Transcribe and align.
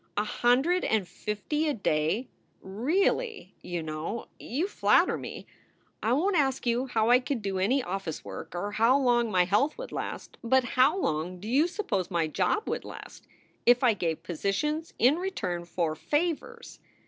A 0.17 0.23
hundred 0.23 0.83
and 0.83 1.07
fifty 1.07 1.67
a 1.67 1.75
day 1.75 2.27
really, 2.59 3.53
you 3.61 3.83
know. 3.83 4.29
You 4.39 4.67
flatter 4.67 5.15
me! 5.15 5.45
I 6.01 6.11
won 6.13 6.33
t 6.33 6.39
ask 6.39 6.65
you 6.65 6.87
how 6.87 7.11
I 7.11 7.19
could 7.19 7.43
do 7.43 7.59
any 7.59 7.83
office 7.83 8.25
work 8.25 8.55
or 8.55 8.71
how 8.71 8.97
long 8.97 9.29
my 9.29 9.45
health 9.45 9.77
would 9.77 9.91
last, 9.91 10.39
but 10.43 10.63
how 10.63 10.97
long 10.97 11.39
do 11.39 11.47
you 11.47 11.67
suppose 11.67 12.09
my 12.09 12.25
job 12.25 12.67
would 12.67 12.83
last 12.83 13.27
if 13.67 13.83
I 13.83 13.93
gave 13.93 14.23
positions 14.23 14.95
in 14.97 15.17
return 15.19 15.65
for 15.65 15.93
favors? 15.95 16.79